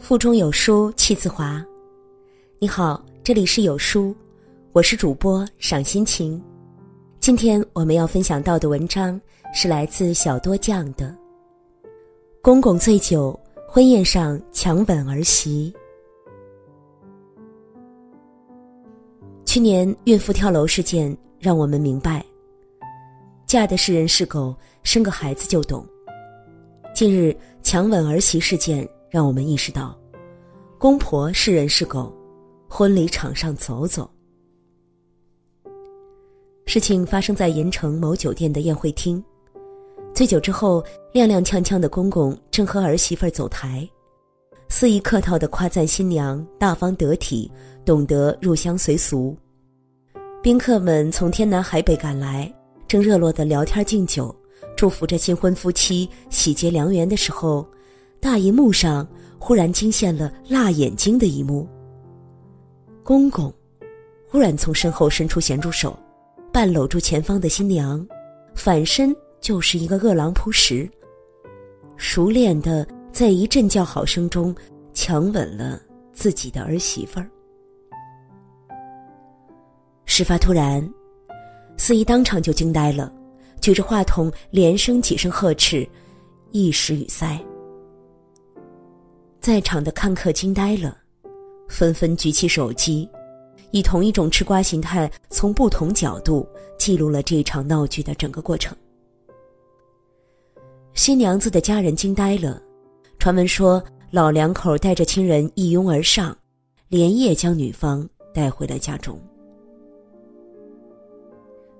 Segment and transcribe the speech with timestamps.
[0.00, 1.62] 腹中有书气自华。
[2.58, 4.16] 你好，这里是有书，
[4.72, 6.42] 我是主播赏心情。
[7.20, 9.20] 今天我们要分享到的文章
[9.52, 11.14] 是来自小多酱的。
[12.40, 13.38] 公公醉酒，
[13.68, 15.72] 婚宴上强吻儿媳。
[19.44, 22.24] 去年孕妇跳楼事件让我们明白，
[23.46, 25.86] 嫁的是人是狗，生个孩子就懂。
[26.94, 28.88] 近日强吻儿媳事件。
[29.10, 29.98] 让我们意识到，
[30.78, 32.14] 公婆是人是狗，
[32.68, 34.08] 婚礼场上走走。
[36.64, 39.22] 事情发生在盐城某酒店的宴会厅，
[40.14, 40.80] 醉酒之后
[41.12, 43.88] 踉踉跄跄的公公正和儿媳妇走台，
[44.68, 47.50] 肆意客套的夸赞新娘大方得体，
[47.84, 49.36] 懂得入乡随俗。
[50.40, 52.50] 宾客们从天南海北赶来，
[52.86, 54.32] 正热络的聊天敬酒，
[54.76, 57.66] 祝福着新婚夫妻喜结良缘的时候。
[58.20, 59.06] 大荧幕上
[59.38, 61.66] 忽然惊现了辣眼睛的一幕。
[63.02, 63.52] 公公
[64.28, 65.98] 忽然从身后伸出咸猪手，
[66.52, 68.06] 半搂住前方的新娘，
[68.54, 70.88] 反身就是一个饿狼扑食，
[71.96, 74.54] 熟练的在一阵叫好声中
[74.92, 75.80] 强吻了
[76.12, 77.28] 自己的儿媳妇儿。
[80.04, 80.86] 事发突然，
[81.78, 83.10] 司仪当场就惊呆了，
[83.60, 85.88] 举着话筒连声几声呵斥，
[86.50, 87.40] 一时语塞。
[89.40, 90.98] 在场的看客惊呆了，
[91.66, 93.08] 纷纷举起手机，
[93.70, 96.46] 以同一种吃瓜形态，从不同角度
[96.78, 98.76] 记录了这场闹剧的整个过程。
[100.92, 102.60] 新娘子的家人惊呆了，
[103.18, 106.36] 传闻说老两口带着亲人一拥而上，
[106.88, 109.18] 连夜将女方带回了家中。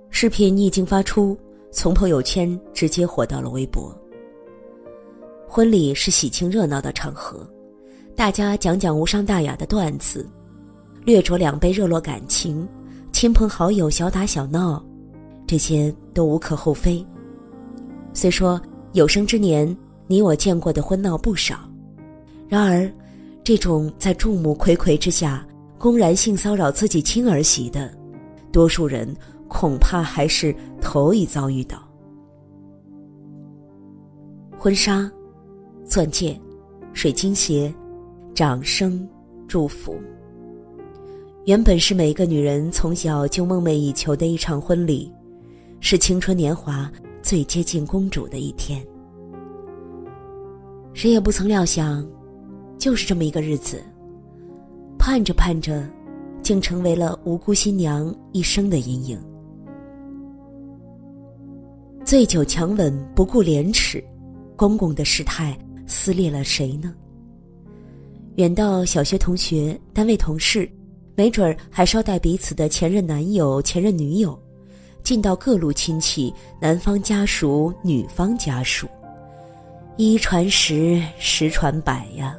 [0.09, 1.37] 视频一经发出，
[1.71, 3.95] 从朋友圈直接火到了微博。
[5.53, 7.45] 婚礼是喜庆热闹的场合，
[8.15, 10.25] 大家讲讲无伤大雅的段子，
[11.05, 12.65] 略酌两杯热络感情，
[13.11, 14.81] 亲朋好友小打小闹，
[15.49, 17.05] 这些都无可厚非。
[18.13, 19.77] 虽说有生之年
[20.07, 21.69] 你我见过的婚闹不少，
[22.49, 22.89] 然而，
[23.43, 25.45] 这种在众目睽睽之下
[25.79, 27.93] 公然性骚扰自己亲儿媳的，
[28.53, 29.13] 多数人
[29.49, 31.83] 恐怕还是头一遭遇到。
[34.57, 35.11] 婚纱。
[35.91, 36.41] 钻戒、
[36.93, 37.75] 水晶鞋、
[38.33, 39.09] 掌声、
[39.49, 39.97] 祝福。
[41.47, 45.13] 原本是每个女人从小就梦寐以求的一场婚礼，
[45.81, 46.89] 是青春年华
[47.23, 48.81] 最接近公主的一天。
[50.95, 52.07] 谁也不曾料想，
[52.79, 53.83] 就是这么一个日子，
[54.97, 55.85] 盼着盼着，
[56.41, 59.21] 竟成为了无辜新娘一生的阴影。
[62.05, 64.01] 醉酒强吻，不顾廉耻，
[64.55, 65.59] 公公的失态。
[65.91, 66.95] 撕裂了谁呢？
[68.37, 70.71] 远到小学同学、单位同事，
[71.17, 74.31] 没准儿还捎带彼此的前任男友、前任女友；
[75.03, 78.87] 近到各路亲戚，男方家属、女方家属，
[79.97, 82.37] 一传十，十传百呀！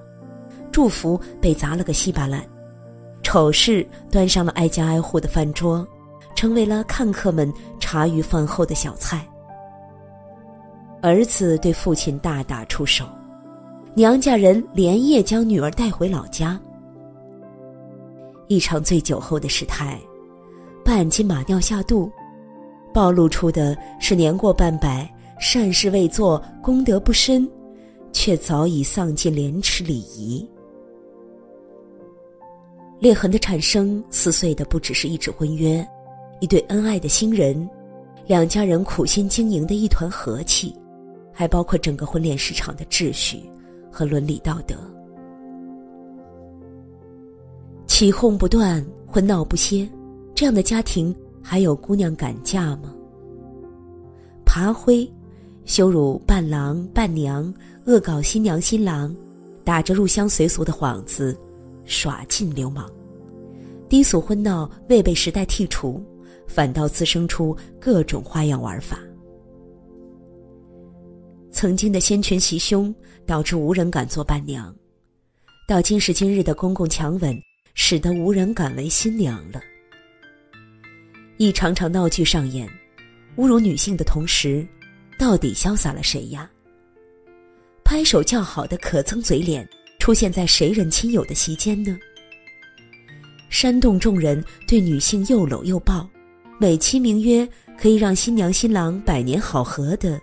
[0.72, 2.42] 祝福被砸了个稀巴烂，
[3.22, 5.86] 丑事端上了挨家挨户的饭桌，
[6.36, 7.52] 成为了看客们
[7.82, 9.28] 茶余饭后的小菜。
[11.02, 13.06] 儿子对父亲大打出手。
[13.94, 16.58] 娘家人连夜将女儿带回老家。
[18.48, 20.00] 一场醉酒后的失态，
[20.84, 22.10] 半斤马尿下肚，
[22.94, 25.10] 暴露出的是年过半百、
[25.42, 27.50] 善事未做、功德不深，
[28.14, 30.48] 却早已丧尽廉耻礼仪。
[32.98, 35.86] 裂痕的产生，撕碎的不只是一纸婚约，
[36.40, 37.70] 一对恩爱的新人，
[38.26, 40.74] 两家人苦心经营的一团和气，
[41.34, 43.44] 还包括整个婚恋市场的秩序。
[43.92, 44.76] 和伦理道德，
[47.86, 49.88] 起哄不断，婚闹不歇，
[50.34, 51.14] 这样的家庭
[51.44, 52.96] 还有姑娘敢嫁吗？
[54.46, 55.08] 爬灰、
[55.66, 57.54] 羞辱伴郎伴娘，
[57.86, 59.16] 恶搞新娘新郎，
[59.64, 61.38] 打着入乡随俗的幌子，
[61.86, 62.90] 耍尽流氓，
[63.88, 66.02] 低俗婚闹未被时代剔除，
[66.48, 68.98] 反倒滋生出各种花样玩法。
[71.52, 72.94] 曾经的先权袭胸，
[73.26, 74.74] 导致无人敢做伴娘；
[75.68, 77.38] 到今时今日的公公强吻，
[77.74, 79.62] 使得无人敢为新娘了。
[81.38, 82.68] 一场场闹剧上演，
[83.36, 84.66] 侮辱女性的同时，
[85.20, 86.50] 到底潇洒了谁呀？
[87.84, 89.68] 拍手叫好的可憎嘴脸，
[90.00, 91.98] 出现在谁人亲友的席间呢？
[93.50, 96.10] 煽动众人对女性又搂又抱，
[96.58, 100.20] 美其名曰可以让新娘新郎百年好合的。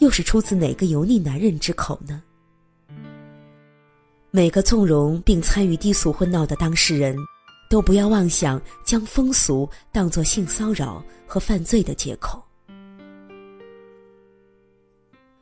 [0.00, 2.22] 又是出自哪个油腻男人之口呢？
[4.30, 7.14] 每个纵容并参与低俗婚闹的当事人，
[7.68, 12.42] 都不要妄想将风俗当作性骚扰和犯罪的借口。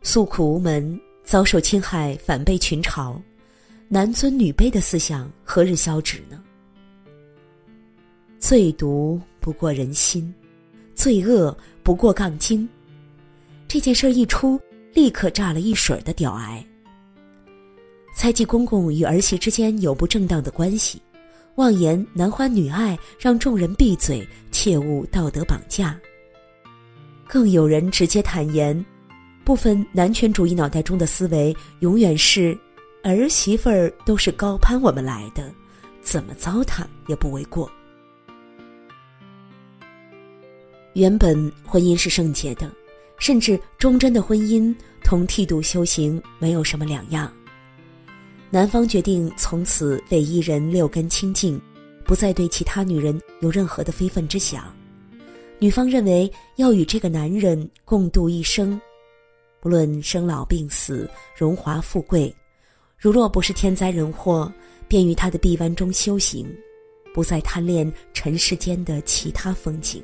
[0.03, 3.17] 诉苦无门，遭受侵害，反被群嘲，
[3.89, 6.43] 男尊女卑的思想何日消止呢？
[8.41, 10.35] 最毒不过人心，
[10.97, 12.69] 最恶不过杠精。
[13.69, 14.59] 这件事一出，
[14.95, 16.65] 立刻炸了一水的屌癌。
[18.17, 21.01] 猜忌公公与儿媳之间有不正当的关系，
[21.57, 26.01] 妄言男欢女爱，让众人闭嘴，切勿道德绑架。
[27.27, 28.83] 更有人直接坦言，
[29.45, 32.59] 部分男权主义脑袋中的思维永远是
[33.05, 35.53] 儿媳妇儿都是高攀我们来的，
[36.01, 37.71] 怎么糟蹋也不为过。
[40.95, 42.73] 原本婚姻是圣洁的，
[43.19, 47.33] 甚至忠贞的婚姻同剃度修行没有什么两样。
[48.51, 51.61] 男方决定从此为一人六根清净，
[52.05, 54.65] 不再对其他女人有任何的非分之想。
[55.59, 58.81] 女方认为要与这个男人共度一生，
[59.61, 62.35] 不论生老病死、荣华富贵，
[62.97, 64.51] 如若不是天灾人祸，
[64.87, 66.49] 便于他的臂弯中修行，
[67.13, 70.03] 不再贪恋尘世间的其他风景。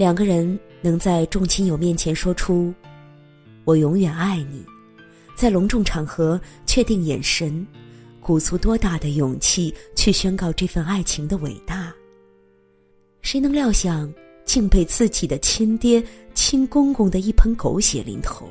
[0.00, 2.72] 两个人能在众亲友面前说出
[3.66, 4.64] “我永远爱你”。
[5.36, 7.66] 在隆重场合确定眼神，
[8.18, 11.92] 鼓足多大的勇气去宣告这份爱情的伟大？
[13.20, 14.10] 谁能料想，
[14.46, 16.02] 竟被自己的亲爹、
[16.32, 18.48] 亲公公的一盆狗血淋头？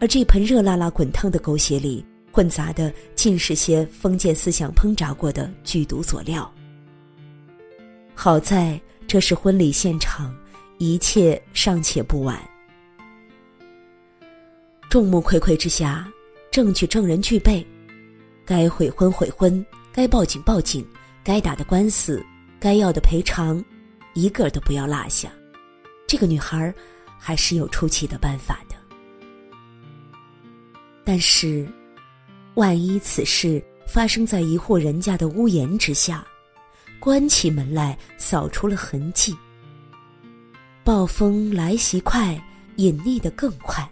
[0.00, 6.52] 而这盆热辣辣、滚烫的狗血里，混杂的尽是些封建思想烹炸过的剧毒佐料。
[8.16, 8.80] 好在
[9.14, 10.34] 这是婚礼现场，
[10.78, 12.36] 一切尚且不晚。
[14.90, 16.12] 众目睽睽之下，
[16.50, 17.64] 证据证人俱备，
[18.44, 20.84] 该悔婚悔婚，该报警报警，
[21.22, 22.26] 该打的官司，
[22.58, 23.64] 该要的赔偿，
[24.14, 25.30] 一个都不要落下。
[26.08, 26.74] 这个女孩
[27.16, 28.74] 还是有出气的办法的。
[31.04, 31.68] 但是，
[32.54, 36.26] 万一此事发生在一户人家的屋檐之下，
[37.04, 39.36] 关起门来扫出了痕迹，
[40.82, 42.42] 暴风来袭快，
[42.76, 43.86] 隐匿的更快。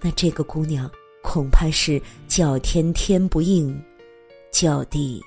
[0.00, 0.90] 那这个姑娘
[1.22, 3.78] 恐怕是叫天天不应，
[4.50, 5.22] 叫地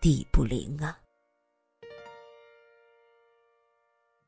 [0.00, 0.96] 地不灵啊！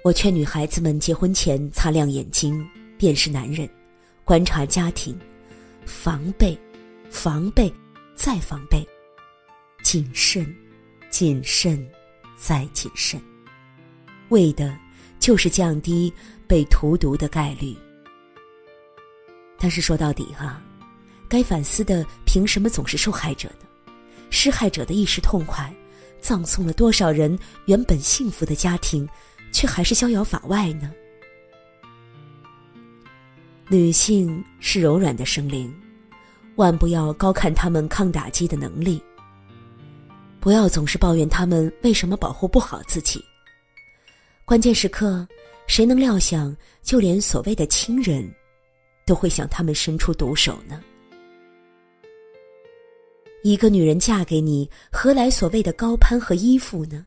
[0.05, 2.63] 我劝女孩子们结婚前擦亮眼睛，
[2.99, 3.67] 辨识男人，
[4.23, 5.19] 观察家庭，
[5.87, 6.55] 防备，
[7.09, 7.73] 防备，
[8.15, 8.87] 再防备，
[9.83, 10.55] 谨慎，
[11.11, 11.85] 谨慎，
[12.37, 13.21] 再谨慎，
[14.29, 14.77] 为的
[15.19, 16.13] 就是降低
[16.47, 17.77] 被荼毒的概率。
[19.59, 20.63] 但是说到底哈，
[21.29, 23.93] 该反思的凭什么总是受害者呢？
[24.31, 25.75] 施害者的一时痛快，
[26.21, 27.37] 葬送了多少人
[27.67, 29.07] 原本幸福的家庭，
[29.53, 30.93] 却还是逍遥法外呢？
[33.69, 35.75] 女性是柔软的生灵，
[36.57, 39.03] 万不要高看她们抗打击的能力。
[40.41, 43.23] 不要总是抱怨他们为什么保护不好自己。
[44.45, 45.27] 关键时刻，
[45.67, 48.29] 谁能料想，就连所谓的亲人。
[49.07, 50.81] 都会向他们伸出毒手呢。
[53.43, 57.05] 一个女人嫁给你，何来所谓的高攀和依附呢？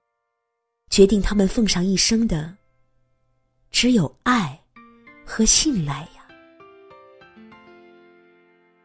[0.89, 2.53] 决定他们奉上一生的，
[3.71, 4.59] 只有爱
[5.23, 6.27] 和信赖呀。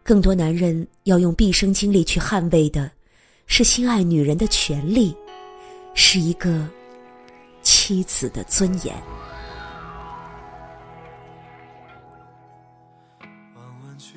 [0.04, 2.88] 更多男人要用毕生精力去捍卫的，
[3.50, 5.16] 是心爱女人的权利，
[5.94, 6.68] 是一个
[7.62, 8.94] 妻子的尊严。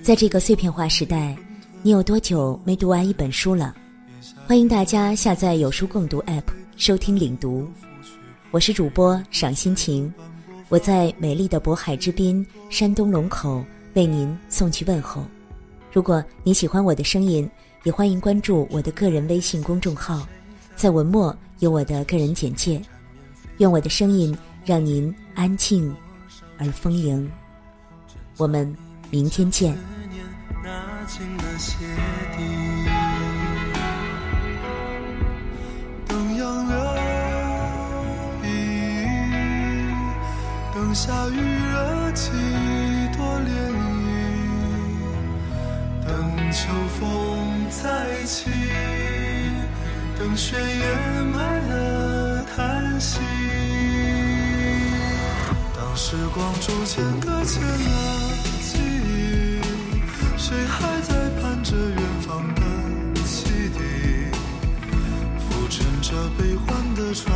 [0.04, 1.36] 在这个碎片化时代，
[1.82, 3.74] 你有多久没读完一本书了？
[4.46, 6.44] 欢迎大家下载有书共读 App
[6.76, 7.68] 收听领读。
[8.52, 10.14] 我是主播赏心情，
[10.68, 15.26] 我在美丽的渤海之滨山东龙口为您送去问候。
[15.94, 17.50] 如果你喜欢我的声音，
[17.84, 20.28] 也欢迎关注我的个人微信公众号，
[20.76, 22.80] 在文末有我的个人简介。
[23.58, 25.96] 愿我的声音让您安静
[26.60, 27.28] 而丰盈。
[28.38, 28.72] 我们
[29.10, 29.76] 明天见。
[31.08, 31.84] 进了鞋
[32.38, 32.44] 底，
[36.08, 36.38] 等，
[40.94, 42.30] 下雨惹几
[46.52, 46.68] 秋
[47.00, 48.50] 风再起，
[50.20, 53.20] 等雪掩埋了叹息，
[55.74, 59.62] 当时光逐渐搁浅了记忆。
[60.38, 62.62] 谁还在盼着远方的
[63.24, 63.80] 汽笛，
[65.40, 67.34] 浮沉着悲欢的船。